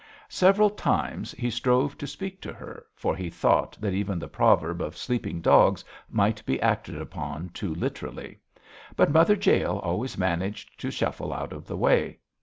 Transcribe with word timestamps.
Several 0.29 0.71
times 0.71 1.33
he 1.33 1.51
strove 1.51 1.95
to 1.99 2.07
speak 2.07 2.41
to 2.41 2.51
her, 2.51 2.87
for 2.95 3.15
he 3.15 3.29
thought 3.29 3.77
that 3.79 3.93
even 3.93 4.17
the 4.17 4.27
proverb 4.27 4.81
of 4.81 4.97
sleeping 4.97 5.41
dogs 5.41 5.85
might 6.09 6.43
be 6.43 6.59
acted 6.59 6.99
upon 6.99 7.49
too 7.49 7.75
literally; 7.75 8.39
but 8.95 9.11
Mother 9.11 9.35
Jael 9.35 9.77
always 9.77 10.17
managed 10.17 10.79
to 10.79 10.89
shuffle 10.89 11.31
out 11.31 11.53
of 11.53 11.67
the 11.67 11.77
way. 11.77 12.17